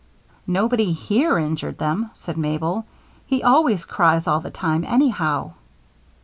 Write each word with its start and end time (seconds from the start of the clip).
"Nobody 0.47 0.93
here 0.93 1.37
injured 1.37 1.79
him," 1.79 2.09
said 2.13 2.35
Mabel. 2.35 2.87
"He 3.27 3.43
always 3.43 3.85
cries 3.85 4.25
all 4.25 4.39
the 4.39 4.49
time, 4.49 4.83
anyhow." 4.83 5.51